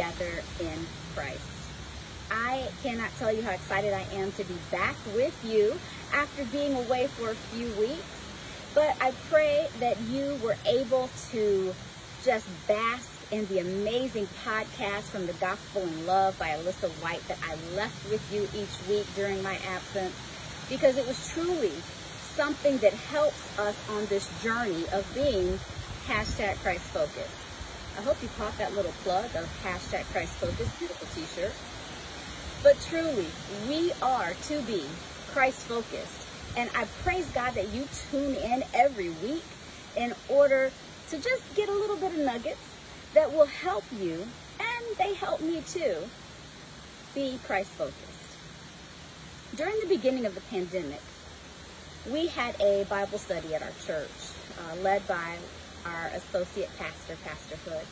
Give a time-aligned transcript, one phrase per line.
[0.00, 1.40] together in Christ.
[2.30, 5.78] I cannot tell you how excited I am to be back with you
[6.14, 8.02] after being away for a few weeks.
[8.74, 11.74] But I pray that you were able to
[12.24, 17.38] just bask in the amazing podcast from the Gospel in Love by Alyssa White that
[17.46, 20.14] I left with you each week during my absence
[20.68, 21.72] because it was truly
[22.36, 25.58] something that helps us on this journey of being
[26.06, 27.49] hashtag Christ Focus.
[28.00, 31.52] I hope you caught that little plug of hashtag Christ Focus, beautiful t-shirt.
[32.62, 33.26] But truly,
[33.68, 34.84] we are to be
[35.32, 36.26] Christ focused.
[36.56, 39.44] And I praise God that you tune in every week
[39.98, 40.72] in order
[41.10, 42.66] to just get a little bit of nuggets
[43.12, 44.26] that will help you,
[44.58, 45.96] and they help me too,
[47.14, 47.98] be Christ focused.
[49.56, 51.02] During the beginning of the pandemic,
[52.10, 54.08] we had a Bible study at our church
[54.58, 55.36] uh, led by
[55.84, 57.86] our associate pastor, Pastor Hood.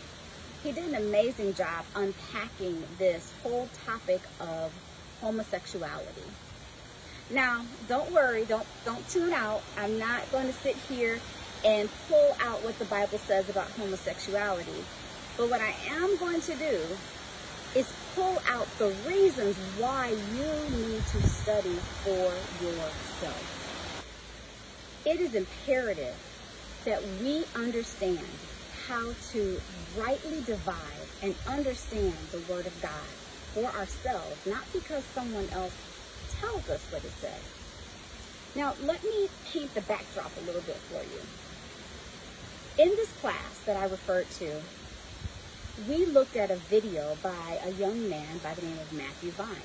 [0.62, 4.72] He did an amazing job unpacking this whole topic of
[5.20, 6.22] homosexuality.
[7.31, 9.62] Now, don't worry, don't don't tune out.
[9.77, 11.20] I'm not going to sit here
[11.64, 14.84] and pull out what the Bible says about homosexuality.
[15.36, 16.81] But what I am going to do
[17.75, 22.33] is pull out the reasons why you need to study for
[22.64, 23.55] yourself.
[25.05, 26.16] It is imperative
[26.89, 28.19] that we understand
[28.86, 29.61] how to
[29.98, 33.11] rightly divide and understand the Word of God
[33.53, 35.77] for ourselves, not because someone else
[36.41, 37.42] tells us what it says.
[38.55, 41.20] Now, let me paint the backdrop a little bit for you.
[42.83, 44.62] In this class that I referred to,
[45.87, 49.60] we looked at a video by a young man by the name of Matthew Vines.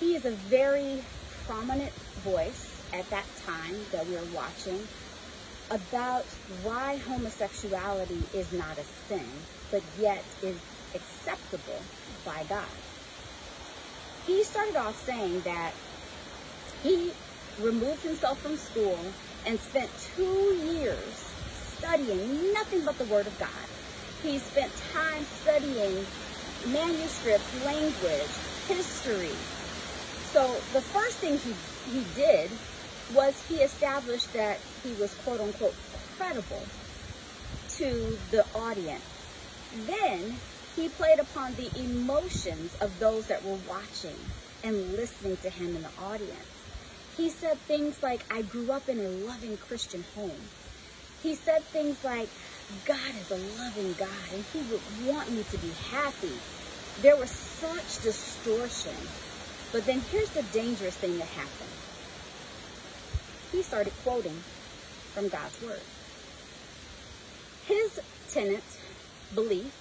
[0.00, 1.02] He is a very
[1.46, 1.92] prominent
[2.24, 4.88] voice at that time that we were watching
[5.70, 6.24] about
[6.62, 9.26] why homosexuality is not a sin,
[9.70, 10.58] but yet is
[10.94, 11.80] acceptable
[12.24, 12.68] by God.
[14.26, 15.72] He started off saying that
[16.82, 17.12] he
[17.60, 18.98] removed himself from school
[19.46, 21.32] and spent two years
[21.78, 23.48] studying nothing but the Word of God.
[24.22, 26.06] He spent time studying
[26.68, 28.30] manuscripts, language,
[28.68, 29.34] history.
[30.32, 31.54] So the first thing he,
[31.92, 32.50] he did
[33.14, 35.74] was he established that he was quote unquote
[36.16, 36.62] credible
[37.76, 39.02] to the audience.
[39.86, 40.36] Then
[40.74, 44.16] he played upon the emotions of those that were watching
[44.64, 46.32] and listening to him in the audience.
[47.16, 50.48] He said things like, I grew up in a loving Christian home.
[51.22, 52.28] He said things like,
[52.84, 56.32] God is a loving God and he would want me to be happy.
[57.00, 58.96] There was such distortion.
[59.72, 61.70] But then here's the dangerous thing that happened.
[63.52, 64.42] He started quoting
[65.14, 65.80] from God's word.
[67.66, 68.64] His tenant,
[69.34, 69.72] belief,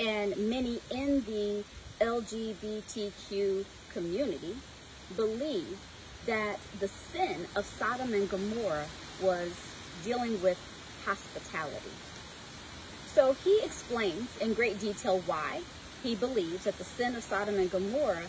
[0.00, 1.64] and many in the
[2.00, 4.56] LGBTQ community
[5.16, 5.78] believe
[6.26, 8.86] that the sin of Sodom and Gomorrah
[9.22, 9.52] was
[10.04, 10.58] dealing with
[11.04, 11.92] hospitality.
[13.06, 15.62] So he explains in great detail why
[16.02, 18.26] he believes that the sin of Sodom and Gomorrah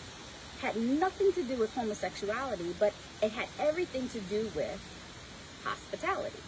[0.60, 2.92] had nothing to do with homosexuality, but
[3.22, 4.80] it had everything to do with
[5.64, 6.40] hospitality.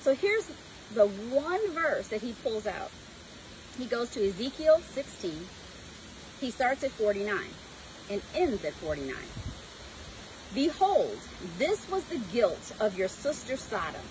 [0.00, 0.50] So here's
[0.94, 2.90] the one verse that he pulls out.
[3.78, 5.46] He goes to Ezekiel 16.
[6.40, 7.38] He starts at 49
[8.10, 9.14] and ends at 49.
[10.54, 11.18] Behold,
[11.58, 14.02] this was the guilt of your sister Sodom.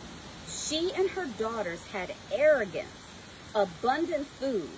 [0.48, 2.88] She and her daughters had arrogance,
[3.54, 4.70] abundant food,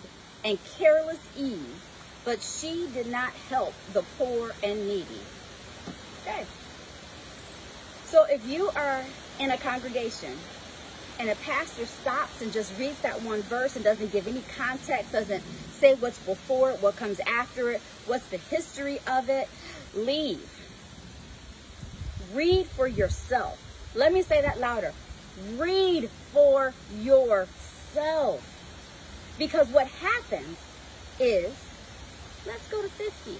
[0.43, 1.85] and careless ease,
[2.25, 5.21] but she did not help the poor and needy.
[6.21, 6.45] Okay.
[8.05, 9.03] So if you are
[9.39, 10.37] in a congregation
[11.19, 15.11] and a pastor stops and just reads that one verse and doesn't give any context,
[15.11, 19.49] doesn't say what's before it, what comes after it, what's the history of it,
[19.95, 20.49] leave.
[22.33, 23.59] Read for yourself.
[23.95, 24.93] Let me say that louder.
[25.55, 28.49] Read for yourself.
[29.37, 30.57] Because what happens
[31.19, 31.51] is,
[32.45, 33.37] let's go to 50.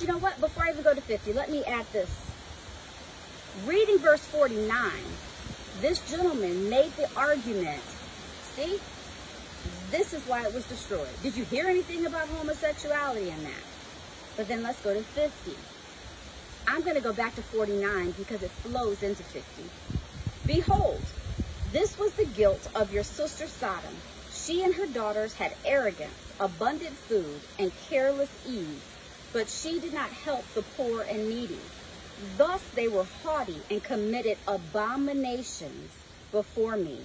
[0.00, 0.40] You know what?
[0.40, 2.10] Before I even go to 50, let me add this.
[3.66, 4.92] Reading verse 49,
[5.80, 7.82] this gentleman made the argument.
[8.54, 8.78] See,
[9.90, 11.08] this is why it was destroyed.
[11.22, 13.64] Did you hear anything about homosexuality in that?
[14.36, 15.56] But then let's go to 50.
[16.68, 19.64] I'm going to go back to 49 because it flows into 50.
[20.46, 21.00] Behold,
[21.72, 23.94] this was the guilt of your sister Sodom.
[24.30, 28.84] She and her daughters had arrogance, abundant food, and careless ease,
[29.32, 31.58] but she did not help the poor and needy.
[32.36, 35.92] Thus they were haughty and committed abominations
[36.32, 37.00] before me.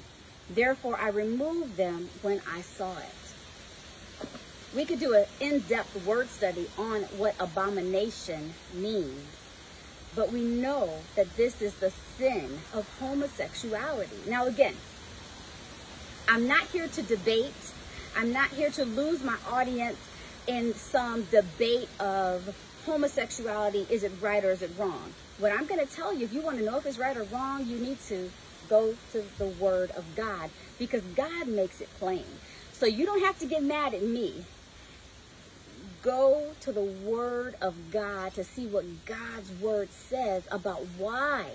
[0.49, 4.27] Therefore, I removed them when I saw it.
[4.75, 9.27] We could do an in depth word study on what abomination means,
[10.15, 14.17] but we know that this is the sin of homosexuality.
[14.27, 14.75] Now, again,
[16.27, 17.53] I'm not here to debate,
[18.15, 19.97] I'm not here to lose my audience
[20.47, 22.55] in some debate of
[22.85, 25.13] homosexuality is it right or is it wrong?
[25.39, 27.23] What I'm going to tell you, if you want to know if it's right or
[27.23, 28.29] wrong, you need to
[28.69, 32.25] go to the Word of God because God makes it plain.
[32.71, 34.45] So you don't have to get mad at me.
[36.01, 41.45] Go to the Word of God to see what God's Word says about why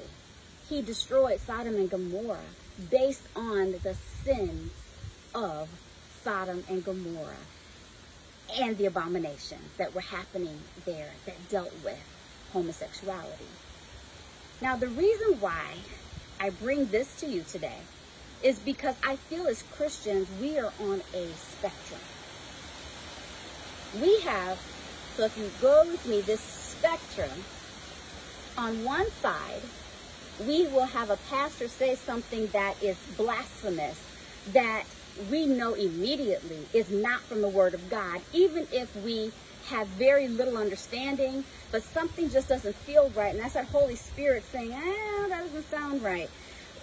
[0.68, 2.38] He destroyed Sodom and Gomorrah
[2.90, 3.94] based on the
[4.24, 4.72] sins
[5.34, 5.68] of
[6.28, 7.46] Sodom and Gomorrah
[8.60, 11.98] and the abominations that were happening there that dealt with
[12.52, 13.46] homosexuality.
[14.60, 15.64] Now, the reason why
[16.38, 17.78] I bring this to you today
[18.42, 22.00] is because I feel as Christians, we are on a spectrum.
[23.98, 24.60] We have,
[25.16, 27.42] so if you go with me, this spectrum,
[28.58, 29.62] on one side,
[30.46, 33.98] we will have a pastor say something that is blasphemous,
[34.52, 34.84] that
[35.30, 39.32] we know immediately is not from the Word of God, even if we
[39.66, 43.34] have very little understanding, but something just doesn't feel right.
[43.34, 46.30] And that's our Holy Spirit saying, ah, that doesn't sound right.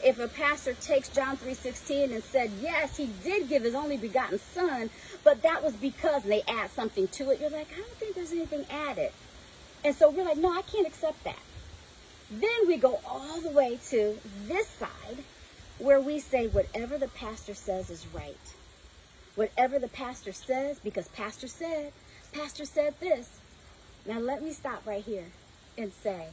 [0.03, 4.39] If a pastor takes John 3.16 and said, yes, he did give his only begotten
[4.39, 4.89] son,
[5.23, 8.31] but that was because they add something to it, you're like, I don't think there's
[8.31, 9.11] anything added.
[9.83, 11.39] And so we're like, no, I can't accept that.
[12.29, 14.17] Then we go all the way to
[14.47, 15.23] this side
[15.79, 18.35] where we say whatever the pastor says is right.
[19.35, 21.91] Whatever the pastor says, because pastor said,
[22.31, 23.39] pastor said this.
[24.05, 25.25] Now let me stop right here
[25.77, 26.27] and say,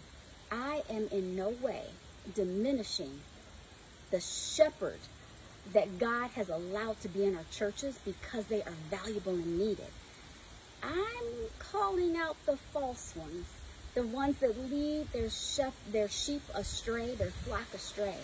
[0.50, 1.83] I am in no way
[2.35, 3.21] diminishing
[4.11, 4.99] the shepherd
[5.73, 9.87] that God has allowed to be in our churches because they are valuable and needed.
[10.83, 13.47] I'm calling out the false ones,
[13.95, 15.29] the ones that lead their,
[15.91, 18.17] their sheep astray, their flock astray.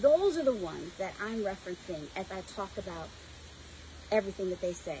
[0.00, 3.08] Those are the ones that I'm referencing as I talk about
[4.10, 5.00] everything that they say.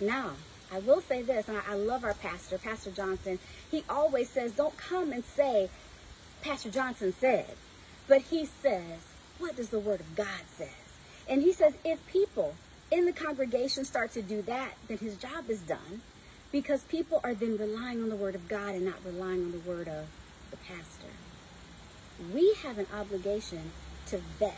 [0.00, 0.32] Now,
[0.72, 3.38] I will say this, and I, love our pastor, Pastor Johnson.
[3.70, 5.68] He always says, don't come and say,
[6.42, 7.56] Pastor Johnson said.
[8.08, 9.00] But he says,
[9.38, 10.68] what does the Word of God says?
[11.28, 12.54] And he says, if people
[12.90, 16.00] in the congregation start to do that, then his job is done
[16.52, 19.58] because people are then relying on the Word of God and not relying on the
[19.58, 20.06] Word of
[20.50, 21.08] the pastor
[22.32, 23.70] we have an obligation
[24.06, 24.54] to vet,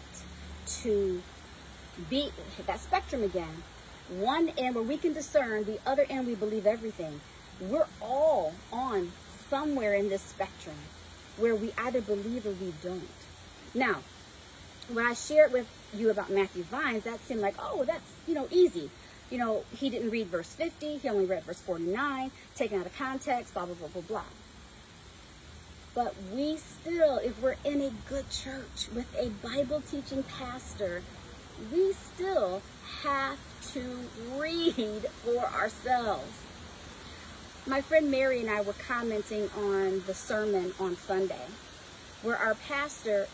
[0.82, 1.22] to
[2.10, 2.30] be
[2.66, 3.62] that spectrum again.
[4.08, 7.20] One end where we can discern, the other end we believe everything.
[7.60, 9.12] We're all on
[9.48, 10.76] somewhere in this spectrum
[11.38, 13.08] where we either believe or we don't.
[13.74, 13.96] Now,
[14.92, 18.48] when I shared with you about Matthew Vines, that seemed like, oh, that's, you know,
[18.50, 18.90] easy.
[19.30, 22.96] You know, he didn't read verse 50, he only read verse 49, taken out of
[22.96, 24.22] context, blah, blah, blah, blah, blah.
[25.96, 31.02] But we still, if we're in a good church with a Bible teaching pastor,
[31.72, 32.60] we still
[33.02, 33.38] have
[33.72, 33.82] to
[34.36, 36.42] read for ourselves.
[37.66, 41.46] My friend Mary and I were commenting on the sermon on Sunday,
[42.22, 43.26] where our pastor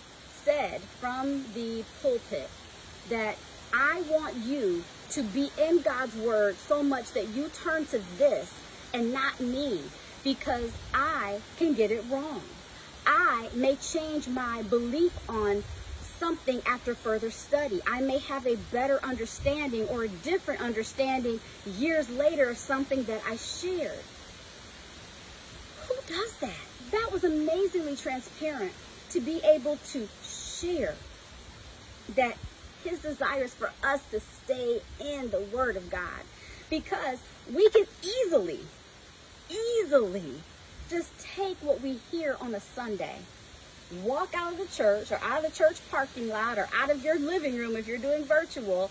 [0.44, 2.48] said from the pulpit
[3.08, 3.38] that
[3.74, 8.54] I want you to be in God's word so much that you turn to this
[8.94, 9.80] and not me
[10.24, 12.42] because I can get it wrong.
[13.06, 15.64] I may change my belief on
[16.18, 17.80] something after further study.
[17.86, 23.22] I may have a better understanding or a different understanding years later of something that
[23.28, 23.98] I shared.
[25.88, 26.66] Who does that?
[26.92, 28.72] That was amazingly transparent
[29.10, 30.94] to be able to share
[32.14, 32.36] that
[32.84, 36.22] his desire is for us to stay in the Word of God
[36.70, 37.18] because
[37.52, 38.60] we can easily
[39.52, 40.42] easily
[40.90, 43.16] just take what we hear on a Sunday,
[44.02, 47.02] walk out of the church or out of the church parking lot or out of
[47.04, 48.90] your living room if you're doing virtual,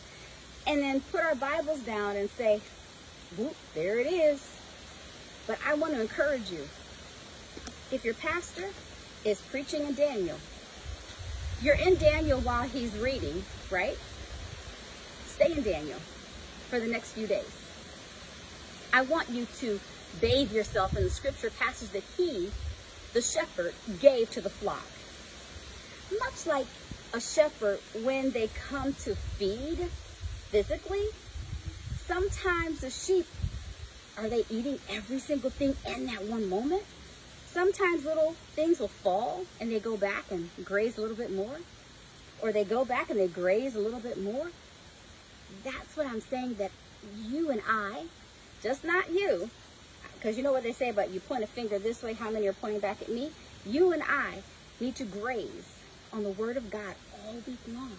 [0.65, 2.61] and then put our Bibles down and say,
[3.37, 4.47] whoop, there it is.
[5.47, 6.67] But I want to encourage you.
[7.91, 8.69] If your pastor
[9.25, 10.37] is preaching in Daniel,
[11.61, 13.97] you're in Daniel while he's reading, right?
[15.25, 15.99] Stay in Daniel
[16.69, 17.51] for the next few days.
[18.93, 19.79] I want you to
[20.19, 22.51] bathe yourself in the scripture passage that he,
[23.13, 24.85] the shepherd, gave to the flock.
[26.19, 26.67] Much like
[27.13, 29.87] a shepherd, when they come to feed
[30.49, 31.07] physically,
[32.07, 33.27] sometimes the sheep,
[34.17, 36.83] are they eating every single thing in that one moment?
[37.47, 41.57] Sometimes little things will fall and they go back and graze a little bit more.
[42.41, 44.51] or they go back and they graze a little bit more.
[45.63, 46.71] That's what I'm saying that
[47.15, 48.05] you and I,
[48.63, 49.49] just not you,
[50.21, 52.45] because you know what they say about you point a finger this way, how many
[52.45, 53.31] are pointing back at me?
[53.65, 54.43] You and I
[54.79, 55.79] need to graze
[56.13, 56.93] on the Word of God
[57.25, 57.97] all week long.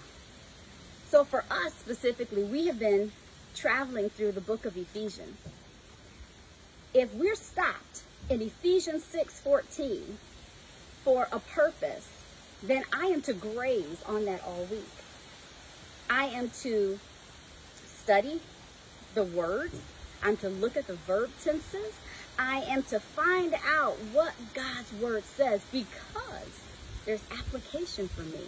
[1.09, 3.11] So for us specifically, we have been
[3.57, 5.37] traveling through the book of Ephesians.
[6.95, 10.19] If we're stopped in Ephesians 6:14
[11.03, 12.09] for a purpose,
[12.63, 14.85] then I am to graze on that all week.
[16.09, 17.01] I am to
[18.01, 18.41] study
[19.15, 19.81] the words.
[20.23, 21.95] I'm to look at the verb tenses.
[22.39, 26.61] I am to find out what God's word says because
[27.05, 28.47] there's application for me.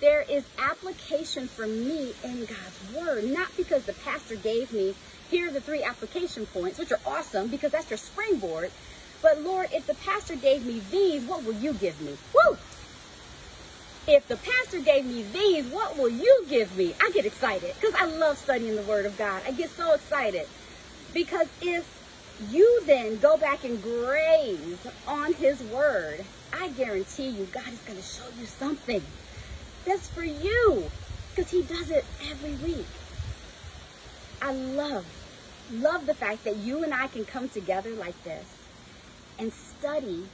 [0.00, 4.94] There is application for me in God's word, not because the pastor gave me,
[5.30, 8.70] here are the three application points, which are awesome because that's your springboard.
[9.22, 12.16] But Lord, if the pastor gave me these, what will you give me?
[12.34, 12.58] Woo!
[14.06, 16.94] If the pastor gave me these, what will you give me?
[17.00, 19.42] I get excited because I love studying the word of God.
[19.46, 20.46] I get so excited
[21.14, 21.88] because if
[22.50, 27.98] you then go back and graze on his word, I guarantee you God is going
[27.98, 29.02] to show you something
[29.86, 30.90] that's for you
[31.30, 32.86] because he does it every week.
[34.42, 35.06] I love,
[35.72, 38.46] love the fact that you and I can come together like this
[39.38, 40.26] and study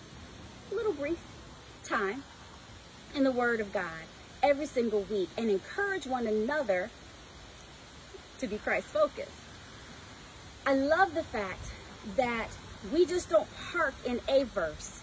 [0.71, 1.21] a little brief
[1.85, 2.25] time
[3.15, 4.07] in the Word of God
[4.43, 6.91] every single week and encourage one another
[8.39, 9.40] to be Christ focused.
[10.67, 11.71] I love the fact
[12.17, 12.49] that
[12.93, 15.01] we just don't park in a verse,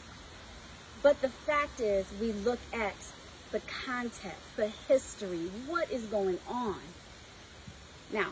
[1.01, 2.95] but the fact is we look at
[3.51, 6.79] the context, the history, what is going on.
[8.11, 8.31] Now,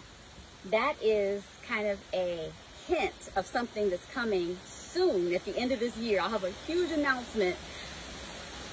[0.66, 2.52] that is kind of a
[2.88, 6.20] hint of something that's coming soon at the end of this year.
[6.22, 7.56] I'll have a huge announcement.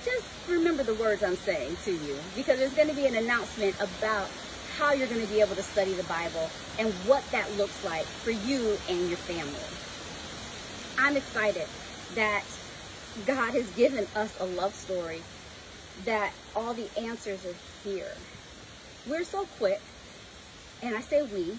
[0.05, 3.77] Just remember the words I'm saying to you because there's going to be an announcement
[3.81, 4.29] about
[4.79, 8.05] how you're going to be able to study the Bible and what that looks like
[8.05, 9.52] for you and your family.
[10.99, 11.67] I'm excited
[12.14, 12.45] that
[13.26, 15.23] God has given us a love story
[16.05, 18.12] that all the answers are here.
[19.07, 19.81] We're so quick,
[20.83, 21.59] and I say we,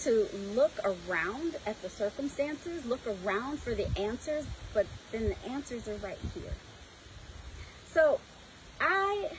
[0.00, 5.88] to look around at the circumstances, look around for the answers, but then the answers
[5.88, 6.52] are right here.
[7.86, 8.20] So
[8.80, 9.30] I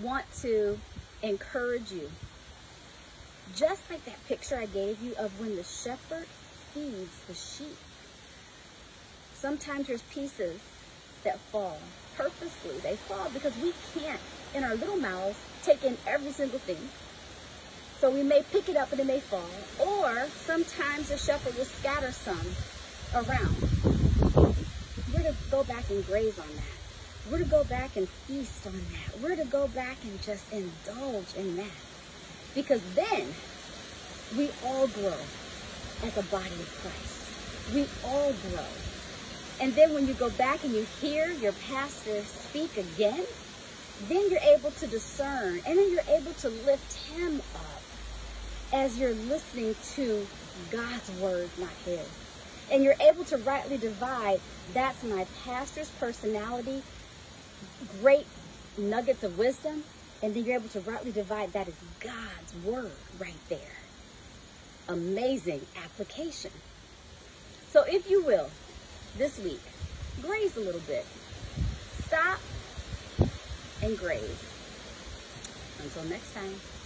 [0.00, 0.78] want to
[1.22, 2.10] encourage you,
[3.54, 6.26] just like that picture I gave you of when the shepherd
[6.74, 7.76] feeds the sheep.
[9.34, 10.60] Sometimes there's pieces
[11.24, 11.78] that fall
[12.16, 12.78] purposely.
[12.78, 14.20] They fall because we can't,
[14.54, 16.88] in our little mouths, take in every single thing.
[18.00, 19.42] So we may pick it up and it may fall.
[19.78, 22.46] Or sometimes the shepherd will scatter some
[23.14, 23.56] around.
[25.14, 27.30] We're to go back and graze on that.
[27.30, 29.20] We're to go back and feast on that.
[29.22, 31.97] We're to go back and just indulge in that.
[32.58, 33.24] Because then
[34.36, 35.14] we all grow
[36.02, 37.72] as a body of Christ.
[37.72, 38.66] We all grow.
[39.60, 43.24] And then when you go back and you hear your pastor speak again,
[44.08, 47.82] then you're able to discern and then you're able to lift him up
[48.72, 50.26] as you're listening to
[50.72, 52.08] God's words, not his.
[52.72, 54.40] And you're able to rightly divide
[54.74, 56.82] that's my pastor's personality,
[58.00, 58.26] great
[58.76, 59.84] nuggets of wisdom,
[60.22, 63.58] and then you're able to rightly divide that is God's word right there.
[64.88, 66.50] Amazing application.
[67.70, 68.50] So, if you will,
[69.16, 69.60] this week.
[70.22, 71.06] Graze a little bit.
[72.06, 72.40] Stop
[73.82, 74.44] and graze.
[75.82, 76.77] Until next time.